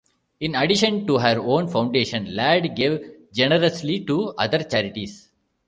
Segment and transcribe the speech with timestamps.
[0.39, 5.29] In addition to her own foundation, Ladd gave generously to other charities.